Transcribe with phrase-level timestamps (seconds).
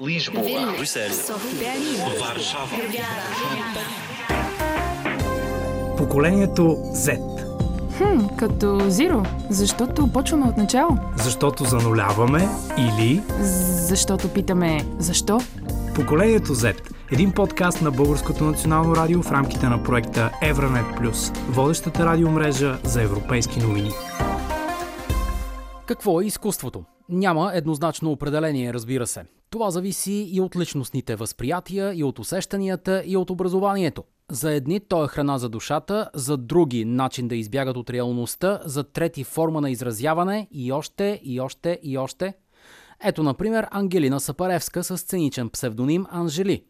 [0.00, 1.32] Lisboa, Bruxelles,
[2.20, 2.76] Варшава.
[5.96, 7.18] Поколението Z.
[7.98, 9.28] Хм, като Zero.
[9.50, 10.90] Защото почваме от начало.
[11.16, 12.48] Защото зануляваме
[12.78, 13.22] или
[13.88, 15.40] Защото питаме защо?
[15.94, 16.92] Поколението Z.
[17.12, 23.02] Един подкаст на Българското национално радио в рамките на проекта Евранет Плюс, водещата радиомрежа за
[23.02, 23.90] европейски новини.
[25.86, 26.84] Какво е изкуството?
[27.08, 29.22] Няма еднозначно определение, разбира се.
[29.50, 34.04] Това зависи и от личностните възприятия, и от усещанията, и от образованието.
[34.30, 38.92] За едни то е храна за душата, за други начин да избягат от реалността, за
[38.92, 42.34] трети форма на изразяване и още, и още, и още.
[43.04, 46.64] Ето, например, Ангелина Сапаревска с сценичен псевдоним Анжели.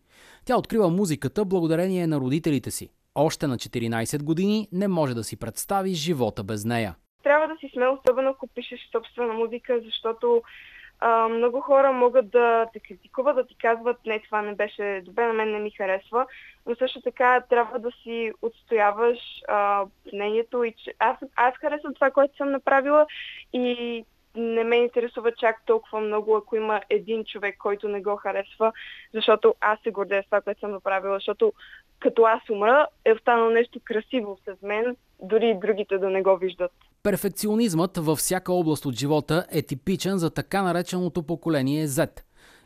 [0.45, 2.91] Тя открива музиката благодарение на родителите си.
[3.15, 6.95] Още на 14 години не може да си представи живота без нея.
[7.23, 10.43] трябва да си смел, особено ако пишеш собствена музика, защото
[11.01, 15.27] а, много хора могат да те критикуват, да ти казват, не, това не беше добре,
[15.27, 16.27] на мен не ми харесва,
[16.67, 22.11] но също така трябва да си отстояваш а, мнението и че аз, аз харесвам това,
[22.11, 23.07] което съм направила
[23.53, 24.05] и
[24.37, 28.73] не ме интересува чак толкова много, ако има един човек, който не го харесва,
[29.15, 31.53] защото аз се гордея с това, което съм направила, защото
[31.99, 36.37] като аз умра, е останало нещо красиво с мен, дори и другите да не го
[36.37, 36.73] виждат.
[37.03, 42.21] Перфекционизмът във всяка област от живота е типичен за така нареченото поколение Z.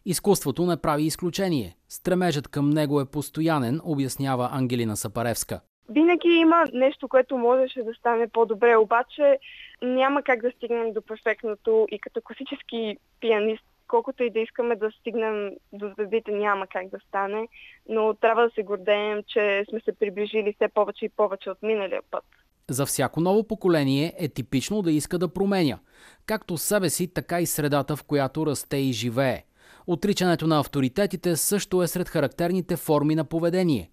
[0.04, 1.76] Изкуството не прави изключение.
[1.88, 5.60] Стремежът към него е постоянен, обяснява Ангелина Сапаревска.
[5.88, 9.38] Винаги има нещо, което можеше да стане по-добре, обаче
[9.82, 14.90] няма как да стигнем до перфектното и като класически пианист, колкото и да искаме да
[14.90, 17.48] стигнем до звездите, няма как да стане,
[17.88, 22.02] но трябва да се гордеем, че сме се приближили все повече и повече от миналия
[22.10, 22.24] път.
[22.72, 25.78] За всяко ново поколение е типично да иска да променя.
[26.26, 29.44] Както себе си, така и средата, в която расте и живее.
[29.86, 33.90] Отричането на авторитетите също е сред характерните форми на поведение.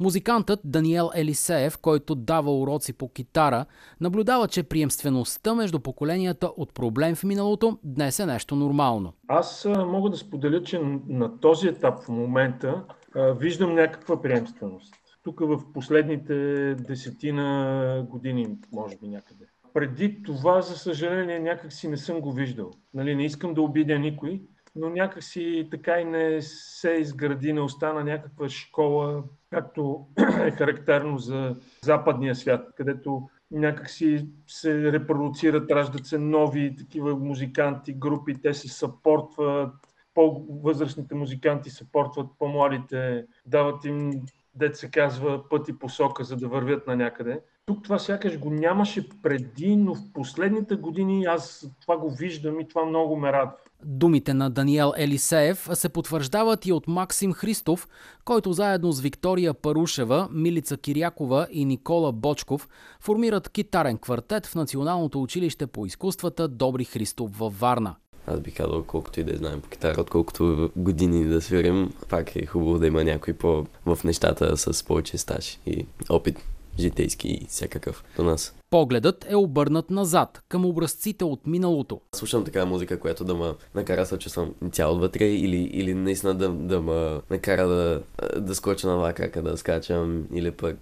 [0.00, 3.64] Музикантът Даниел Елисеев, който дава уроци по китара,
[4.00, 9.12] наблюдава, че приемствеността между поколенията от проблем в миналото днес е нещо нормално.
[9.28, 14.94] Аз мога да споделя, че на този етап в момента виждам някаква приемственост.
[15.28, 16.34] Тук в последните
[16.74, 19.44] десетина години, може би някъде.
[19.74, 22.70] Преди това, за съжаление, някак си не съм го виждал.
[22.94, 24.42] Нали, не искам да обидя никой,
[24.76, 30.06] но някак си така и не се изгради, не остана някаква школа, както
[30.46, 37.92] е характерно за западния свят, където някак си се репродуцират, раждат се нови такива музиканти,
[37.92, 39.74] групи, те се съпортват,
[40.14, 44.10] по-възрастните музиканти съпортват по-младите, дават им,
[44.54, 47.40] дет се казва, път и посока, за да вървят на някъде.
[47.66, 52.68] Тук това сякаш го нямаше преди, но в последните години аз това го виждам и
[52.68, 53.56] това много ме радва.
[53.84, 57.88] Думите на Даниел Елисеев се потвърждават и от Максим Христов,
[58.24, 62.68] който заедно с Виктория Парушева, Милица Кирякова и Никола Бочков
[63.00, 67.96] формират китарен квартет в Националното училище по изкуствата Добри Христов във Варна.
[68.30, 72.46] Аз би казал, колкото и да знаем по китара, отколкото години да свирим, пак е
[72.46, 76.38] хубаво да има някой по в нещата с повече стаж и опит
[76.78, 78.54] житейски и всякакъв до нас.
[78.70, 82.00] Погледът е обърнат назад, към образците от миналото.
[82.14, 86.48] Слушам такава музика, която да ме накара се чувствам цял отвътре или, или наистина да,
[86.48, 88.02] да ме накара да,
[88.40, 90.76] да скоча на два крака, да скачам или пък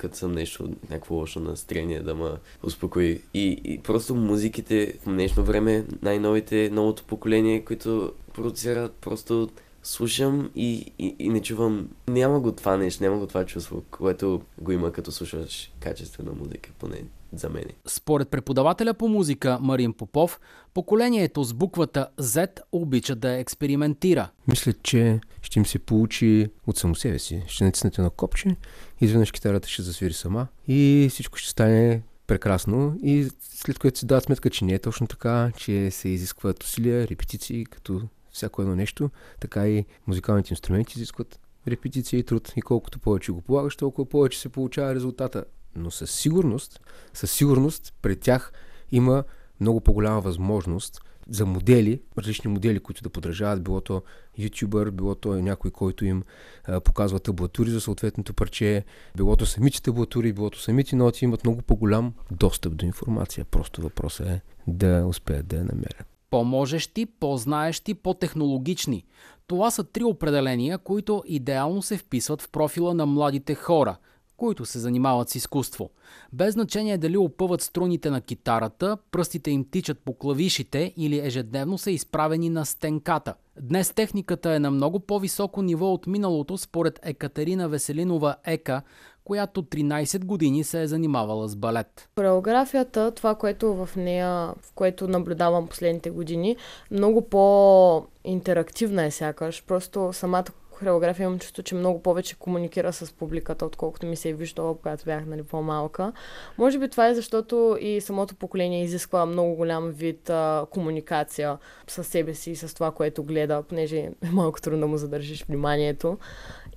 [0.00, 2.30] като съм нещо, някакво лошо настроение, да ме
[2.62, 3.20] успокои.
[3.34, 9.48] И, и просто музиките в днешно време, най-новите, новото поколение, които продуцират, просто
[9.82, 14.42] слушам и, и, и не чувам, няма го това нещо, няма го това чувство, което
[14.60, 17.64] го има като слушаш качествена музика, поне за мен.
[17.86, 20.40] Според преподавателя по музика Марин Попов,
[20.74, 24.30] поколението с буквата Z обича да експериментира.
[24.48, 27.42] Мисля, че ще им се получи от само себе си.
[27.46, 28.56] Ще натиснете на копче,
[29.00, 34.24] изведнъж китарата ще засвири сама и всичко ще стане прекрасно и след което си дават
[34.24, 38.02] сметка, че не е точно така, че се изискват усилия, репетиции, като
[38.32, 43.40] всяко едно нещо, така и музикалните инструменти изискват репетиция и труд и колкото повече го
[43.40, 45.44] полагаш, толкова повече се получава резултата.
[45.76, 46.80] Но със сигурност,
[47.14, 48.52] със сигурност пред тях
[48.92, 49.24] има
[49.60, 51.00] много по-голяма възможност
[51.30, 54.02] за модели, различни модели, които да подражават, било то
[54.38, 56.22] ютубър, било то някой, който им
[56.64, 58.84] а, показва таблатури за съответното парче,
[59.16, 63.44] било то самите таблатури, било то самите ноти, имат много по-голям достъп до информация.
[63.44, 66.06] Просто въпросът е да успеят да я намерят.
[66.30, 69.04] По-можещи, по-знаещи, по-технологични.
[69.46, 73.96] Това са три определения, които идеално се вписват в профила на младите хора,
[74.40, 75.90] които се занимават с изкуство.
[76.32, 81.90] Без значение дали опъват струните на китарата, пръстите им тичат по клавишите или ежедневно са
[81.90, 83.34] изправени на стенката.
[83.60, 88.82] Днес техниката е на много по-високо ниво от миналото, според Екатерина Веселинова Ека,
[89.24, 92.08] която 13 години се е занимавала с балет.
[92.18, 94.28] Хореографията, това, което в нея,
[94.60, 96.56] в което наблюдавам последните години,
[96.90, 99.64] много по-интерактивна е сякаш.
[99.66, 100.44] Просто самата
[100.80, 105.04] хореография имам чувство, че много повече комуникира с публиката, отколкото ми се е виждала, когато
[105.04, 106.12] бях нали, по-малка.
[106.58, 112.04] Може би това е защото и самото поколение изисква много голям вид а, комуникация с
[112.04, 116.18] себе си и с това, което гледа, понеже е малко трудно да му задържиш вниманието.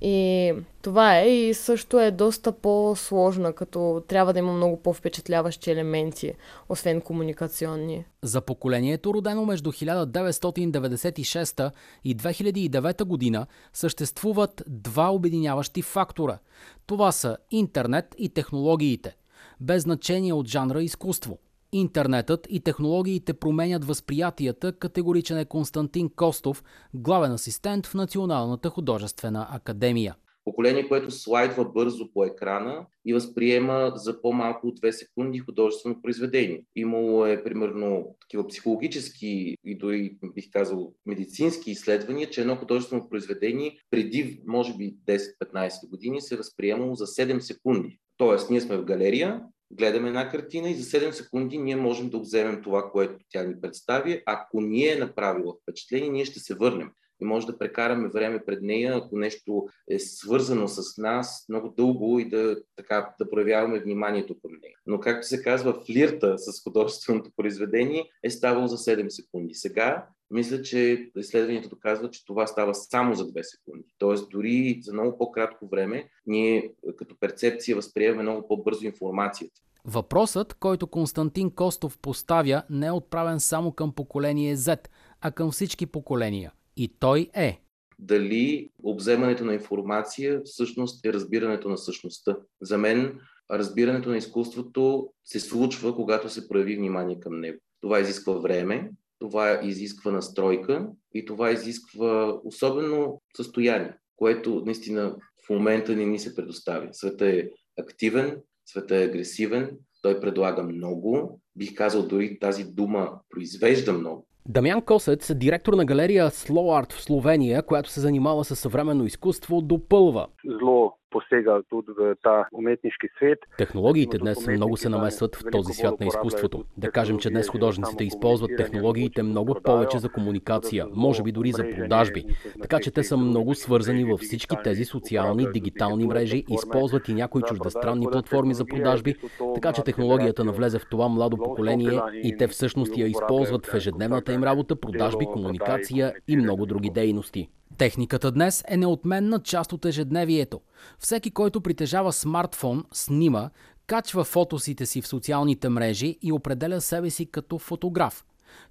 [0.00, 0.52] И
[0.82, 6.32] това е и също е доста по-сложна, като трябва да има много по-впечатляващи елементи,
[6.68, 8.04] освен комуникационни.
[8.22, 11.70] За поколението, родено между 1996
[12.04, 16.38] и 2009 година, съществуват два обединяващи фактора.
[16.86, 19.16] Това са интернет и технологиите,
[19.60, 21.38] без значение от жанра изкуство.
[21.76, 30.14] Интернетът и технологиите променят възприятията, категоричен е Константин Костов, главен асистент в Националната художествена академия.
[30.44, 36.64] Поколение, което слайдва бързо по екрана и възприема за по-малко от 2 секунди художествено произведение.
[36.76, 43.78] Имало е примерно такива психологически и дори бих казал медицински изследвания, че едно художествено произведение
[43.90, 47.98] преди може би 10-15 години се е възприемало за 7 секунди.
[48.16, 49.40] Тоест, ние сме в галерия,
[49.74, 53.60] гледаме една картина и за 7 секунди ние можем да вземем това, което тя ни
[53.60, 54.22] представи.
[54.26, 58.62] Ако ни е направила впечатление, ние ще се върнем и може да прекараме време пред
[58.62, 64.34] нея, ако нещо е свързано с нас много дълго и да, така, да проявяваме вниманието
[64.42, 64.74] към нея.
[64.86, 69.54] Но както се казва, флирта с художественото произведение е ставало за 7 секунди.
[69.54, 73.84] Сега мисля, че изследванията доказват, че това става само за 2 секунди.
[73.98, 79.60] Тоест, дори за много по-кратко време, ние като перцепция възприемаме много по-бързо информацията.
[79.86, 84.88] Въпросът, който Константин Костов поставя, не е отправен само към поколение Z,
[85.20, 86.52] а към всички поколения.
[86.76, 87.60] И той е.
[87.98, 92.36] Дали обземането на информация всъщност е разбирането на същността.
[92.62, 97.58] За мен разбирането на изкуството се случва, когато се прояви внимание към него.
[97.80, 105.16] Това изисква време, това изисква настройка и това изисква особено състояние, което наистина
[105.46, 106.88] в момента не ни се предоставя.
[106.92, 109.70] Светът е активен, светът е агресивен,
[110.02, 111.40] той предлага много.
[111.56, 114.26] Бих казал дори тази дума произвежда много.
[114.48, 119.60] Дамян Косец, директор на галерия Slow Art в Словения, която се занимава с съвременно изкуство,
[119.60, 120.26] допълва.
[120.60, 123.38] Зло посега tudi в ta umetniški свет.
[123.58, 126.64] Технологиите днес много се намесват в този свят на изкуството.
[126.76, 131.64] Да кажем, че днес художниците използват технологиите много повече за комуникация, може би дори за
[131.70, 132.24] продажби.
[132.62, 137.42] Така че те са много свързани във всички тези социални, дигитални мрежи, използват и някои
[137.42, 139.14] чуждестранни платформи за продажби,
[139.54, 144.32] така че технологията навлезе в това младо поколение и те всъщност я използват в ежедневната
[144.32, 147.48] им работа, продажби, комуникация и много други дейности.
[147.78, 150.60] Техниката днес е неотменна част от ежедневието.
[150.98, 153.50] Всеки, който притежава смартфон, снима,
[153.86, 158.24] качва фотосите си в социалните мрежи и определя себе си като фотограф.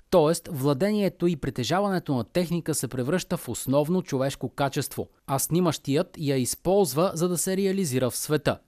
[0.10, 6.38] Тоест, владението и притежаването на техника се превръща в основно човешко качество, а снимащият я
[6.38, 8.60] използва, за да се реализира в света.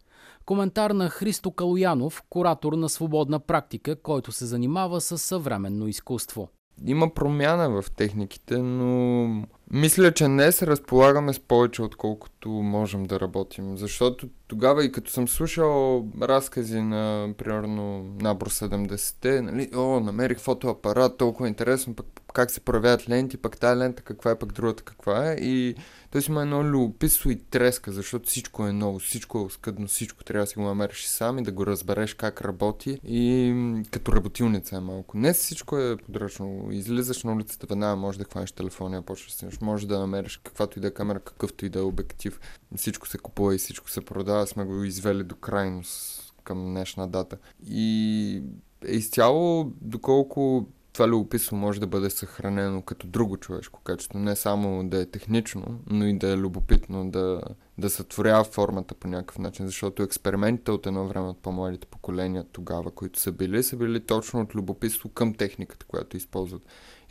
[0.45, 6.49] Коментар на Христо Калоянов, куратор на свободна практика, който се занимава с съвременно изкуство.
[6.85, 9.27] Има промяна в техниките, но
[9.71, 13.77] мисля, че днес разполагаме с повече, отколкото можем да работим.
[13.77, 21.17] Защото тогава и като съм слушал разкази на, примерно, набор 70-те, нали, о, намерих фотоапарат,
[21.17, 25.31] толкова интересно, пък как се проявяват ленти, пък тази лента каква е, пък другата каква
[25.31, 25.35] е.
[25.35, 25.75] И
[26.11, 30.23] той си има едно любопитство и треска, защото всичко е ново, всичко е оскъдно, всичко
[30.23, 32.99] трябва да си го намериш сам и да го разбереш как работи.
[33.03, 35.17] И като работилница е малко.
[35.17, 36.67] Не всичко е подръчно.
[36.71, 39.61] Излизаш на улицата, веднага можеш да хванеш телефона и почваш да снимаш.
[39.61, 42.39] Може да намериш каквато и да е камера, какъвто и да е обектив.
[42.75, 44.47] Всичко се купува и всичко се продава.
[44.47, 47.37] Сме го извели до крайност към днешна дата.
[47.67, 48.41] И
[48.87, 54.19] е изцяло, доколко това любопитство може да бъде съхранено като друго човешко качество.
[54.19, 57.41] Не само да е технично, но и да е любопитно, да,
[57.77, 59.65] да сътворява формата по някакъв начин.
[59.65, 64.41] Защото експериментите от едно време от по-младите поколения тогава, които са били, са били точно
[64.41, 66.61] от любопитство към техниката, която използват.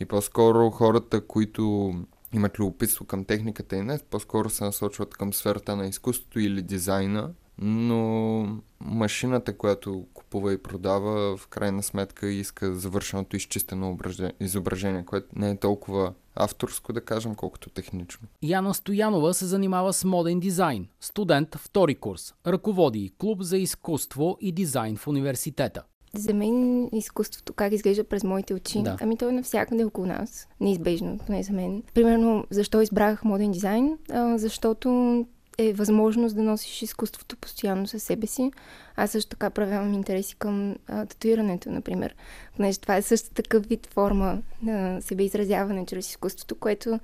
[0.01, 1.95] И по-скоро хората, които
[2.33, 7.31] имат любопитство към техниката и не, по-скоро се насочват към сферата на изкуството или дизайна,
[7.59, 8.47] но
[8.81, 13.99] машината, която купува и продава, в крайна сметка иска завършеното изчистено
[14.41, 18.29] изображение, което не е толкова авторско, да кажем, колкото технично.
[18.43, 20.87] Яна Стоянова се занимава с моден дизайн.
[21.01, 22.35] Студент втори курс.
[22.47, 25.83] Ръководи клуб за изкуство и дизайн в университета.
[26.15, 28.97] За мен изкуството как изглежда през моите очи, Да.
[29.01, 30.49] ами то е навсякъде около нас.
[30.61, 31.83] Неизбежно, поне за мен.
[31.95, 33.99] Примерно, защо избрах моден дизайн?
[34.13, 35.27] А, защото
[35.59, 38.53] е възможност да носиш изкуството постоянно със себе си.
[38.97, 42.15] Аз също така проявявам интереси към а, татуирането, например.
[42.57, 47.01] Понеже това е също такъв вид форма на себеизразяване чрез изкуството, което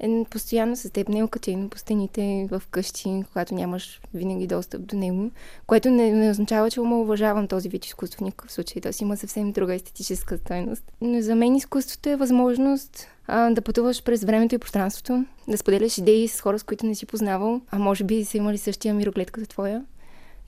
[0.00, 4.86] е постоянно с теб, не е окачено по стените в къщи, когато нямаш винаги достъп
[4.86, 5.30] до него,
[5.66, 8.82] което не, не означава, че омалуважавам този вид изкуство в никакъв случай.
[8.82, 10.92] То си има съвсем друга естетическа стойност.
[11.00, 15.98] Но за мен изкуството е възможност а, да пътуваш през времето и пространството, да споделяш
[15.98, 19.30] идеи с хора, с които не си познавал, а може би са имали същия мироглед
[19.30, 19.84] като твоя.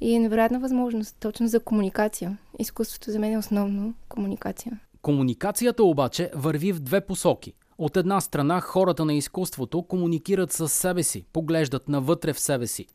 [0.01, 2.39] И е невероятна възможност точно за комуникация.
[2.59, 4.81] Изкуството за мен е основно комуникация.
[5.03, 7.53] Комуникацията обаче върви в две посоки.
[7.79, 12.87] От една страна хората на изкуството комуникират с себе си, поглеждат навътре в себе си.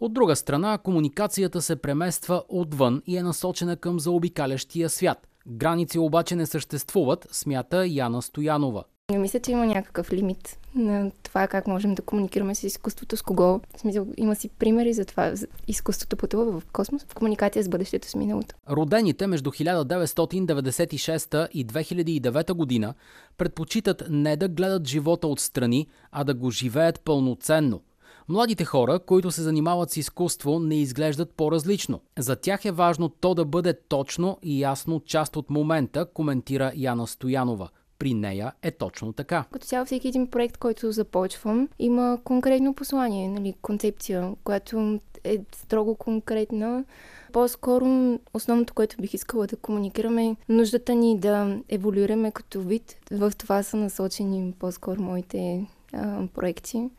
[0.00, 5.28] От друга страна, комуникацията се премества отвън и е насочена към заобикалящия свят.
[5.46, 8.84] Граници обаче не съществуват, смята Яна Стоянова.
[9.12, 13.22] Не мисля, че има някакъв лимит на това как можем да комуникираме с изкуството, с
[13.22, 13.60] кого.
[13.76, 15.34] В смисъл, има си примери за това.
[15.68, 18.54] Изкуството пътува в космос, в комуникация с бъдещето, с миналото.
[18.70, 22.94] Родените между 1996 и 2009 година
[23.38, 27.80] предпочитат не да гледат живота отстрани, а да го живеят пълноценно.
[28.28, 32.00] Младите хора, които се занимават с изкуство, не изглеждат по-различно.
[32.18, 37.06] За тях е важно то да бъде точно и ясно част от момента, коментира Яна
[37.06, 37.68] Стоянова.
[37.98, 39.44] При нея е точно така.
[39.52, 45.94] Като цяло всеки един проект, който започвам, има конкретно послание, нали, концепция, която е строго
[45.94, 46.84] конкретна.
[47.32, 52.96] По-скоро основното, което бих искала да комуникираме нуждата ни да еволюираме като вид.
[53.10, 56.90] В това са насочени по-скоро моите а, проекти.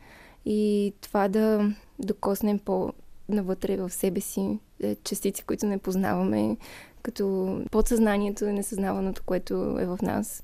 [0.46, 6.56] И това да докоснем по-навътре в себе си е, частици, които не познаваме,
[7.02, 10.42] като подсъзнанието и несъзнаваното, което е в нас.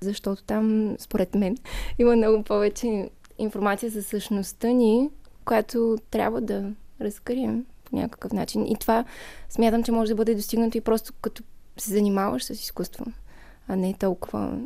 [0.00, 1.56] Защото там, според мен,
[1.98, 5.10] има много повече информация за същността ни,
[5.44, 8.66] която трябва да разкрием по някакъв начин.
[8.66, 9.04] И това
[9.48, 11.42] смятам, че може да бъде достигнато и просто като
[11.78, 13.04] се занимаваш с изкуство,
[13.68, 14.58] а не толкова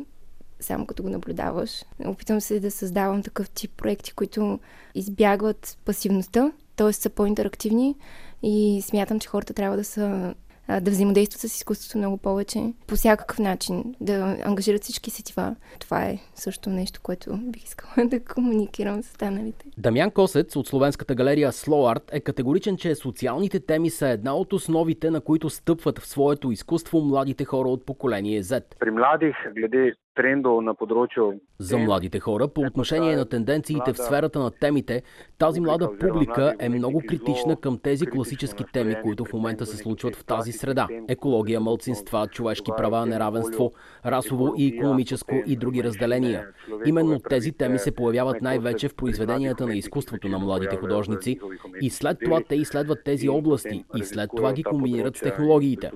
[0.59, 1.83] само като го наблюдаваш.
[2.05, 4.59] Опитвам се да създавам такъв тип проекти, които
[4.95, 6.93] избягват пасивността, т.е.
[6.93, 7.95] са по-интерактивни
[8.43, 10.35] и смятам, че хората трябва да са
[10.71, 15.55] а, да взаимодействат с изкуството много повече, по всякакъв начин, да ангажират всички сетива.
[15.79, 19.65] Това е също нещо, което бих искала да комуникирам с останалите.
[19.77, 24.53] Дамян Косец от словенската галерия Slow Art е категоричен, че социалните теми са една от
[24.53, 28.63] основите, на които стъпват в своето изкуство младите хора от поколение Z.
[28.79, 34.39] При младих, гледе трендов на področju За младите хора, по отношение на тенденциите в сферата
[34.39, 35.03] на темите,
[35.37, 40.15] тази млада публика е много критична към тези класически теми, които в момента се случват
[40.15, 40.87] в тази среда.
[41.09, 43.71] Екология, мълцинства, човешки права, неравенство,
[44.05, 46.47] расово и економическо и други разделения.
[46.85, 51.39] Именно тези теми се появяват най-вече в произведенията на изкуството на младите художници
[51.81, 55.91] и след това те изследват тези области и след това ги комбинират с технологиите.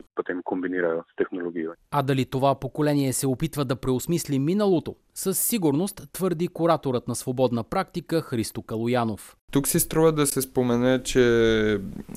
[0.55, 1.73] Kombinirajo s tehnologijo.
[1.91, 4.95] А дали това поколение се опитва да преосмисли миналото?
[5.13, 9.37] Със сигурност твърди кураторът на свободна практика Христо Калоянов.
[9.51, 11.21] Тук си струва да се спомене, че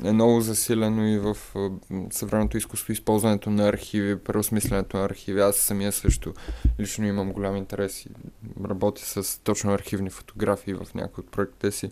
[0.05, 1.37] е много засилено и в
[2.11, 5.41] съвременното изкуство използването на архиви, преосмисленето на архиви.
[5.41, 6.35] Аз самия също
[6.81, 8.09] лично имам голям интерес и
[8.65, 11.91] работя с точно архивни фотографии в някои от проектите си.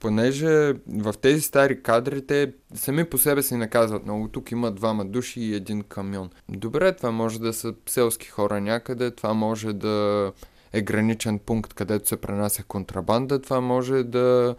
[0.00, 4.28] Понеже в тези стари кадри те сами по себе си не казват много.
[4.28, 6.30] Тук има двама души и един камион.
[6.48, 10.32] Добре, това може да са селски хора някъде, това може да
[10.72, 14.54] е граничен пункт, където се пренася контрабанда, това може да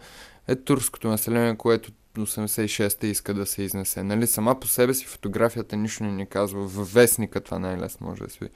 [0.48, 4.02] е турското население, което 86-та иска да се изнесе.
[4.02, 6.60] Нали, сама по себе си фотографията нищо не ни казва.
[6.60, 8.50] Във вестника това най-лесно може да се.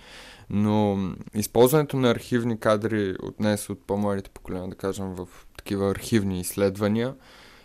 [0.51, 0.99] Но
[1.35, 7.15] използването на архивни кадри от днес, от по-младите поколения, да кажем, в такива архивни изследвания,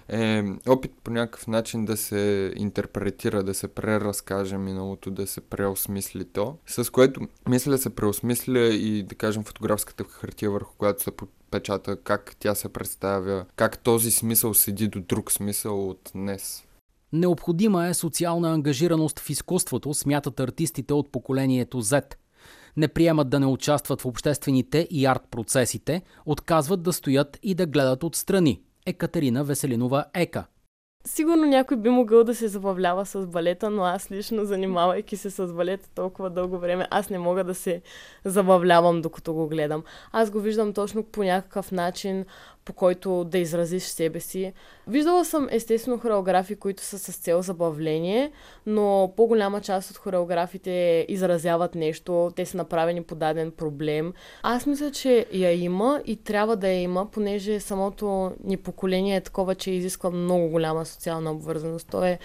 [0.10, 6.26] е опит по някакъв начин да се интерпретира, да се преразкаже миналото, да се преосмисли
[6.26, 11.96] то, с което мисля се преосмисля и да кажем фотографската хартия, върху която се подпечата,
[11.96, 16.64] как тя се представя, как този смисъл седи до друг смисъл от днес.
[17.14, 22.16] Необходима е социална ангажираност в изкуството, смятат артистите от поколението Z.
[22.78, 27.66] Не приемат да не участват в обществените и арт процесите, отказват да стоят и да
[27.66, 28.62] гледат отстрани.
[28.90, 30.46] Екатерина Веселинова Ека,
[31.06, 35.54] Сигурно някой би могъл да се забавлява с балета, но аз лично, занимавайки се с
[35.54, 37.82] балета толкова дълго време, аз не мога да се
[38.26, 39.84] забавлявам докато го гледам.
[40.12, 42.26] Аз го виждам точно по някакъв начин,
[42.66, 44.54] по който да изразиш себе си.
[44.88, 48.32] Виждала съм естествено хореографии, които са с цел забавление,
[48.66, 54.14] но по-голяма част от хореографите изразяват нещо, те са направени по даден проблем.
[54.44, 59.22] Аз мисля, че я има и трябва да я има, понеже самото ни поколение е
[59.22, 61.88] такова, че изисква много голяма социална обвързаност.
[61.92, 62.20] То е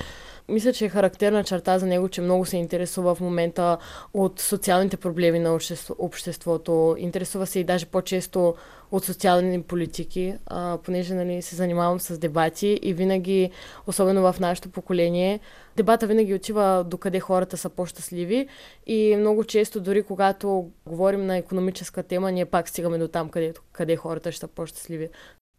[0.49, 3.79] мисля, че е характерна черта за него, че много се интересува в момента
[4.15, 5.59] от социалните проблеми на
[5.99, 6.97] обществото.
[6.99, 8.55] Интересува се и даже по-често
[8.95, 13.51] от социални политики, а, понеже нали, се занимавам с дебати и винаги,
[13.87, 15.41] особено в нашето поколение,
[15.77, 18.49] дебата винаги отива до къде хората са по-щастливи
[18.87, 23.55] и много често, дори когато говорим на економическа тема, ние пак стигаме до там, къде,
[23.73, 25.09] къде хората ще са по-щастливи.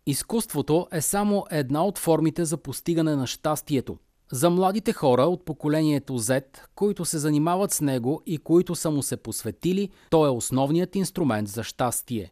[0.08, 3.98] Изкуството е само една от формите за постигане на щастието.
[4.32, 6.44] За младите хора от поколението Z,
[6.76, 11.48] които се занимават с него и които са му се посветили, то е основният инструмент
[11.48, 12.32] за щастие.